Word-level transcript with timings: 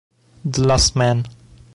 The 0.43 0.61
Last 0.63 0.95
Man 0.95 1.27